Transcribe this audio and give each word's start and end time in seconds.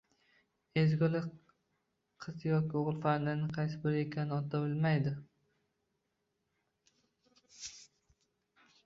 Ezgulik 0.83 1.25
qiz 2.25 2.45
yo 2.47 2.55
o’g’il 2.79 2.97
farzandning 3.03 3.51
qaysi 3.57 3.77
birida 3.83 4.03
ekanini 4.05 4.35
ota 4.39 4.63
bilmaydi. 4.63 5.13